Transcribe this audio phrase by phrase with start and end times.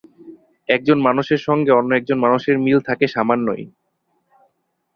[0.69, 3.63] একজন মানুষের সঙ্গে অন্য একজন মানুষের মিল থাকে সামান্যই।